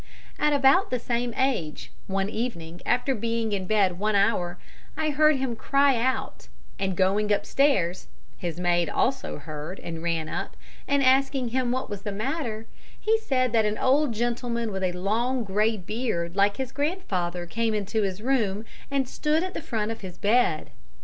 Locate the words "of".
19.91-20.01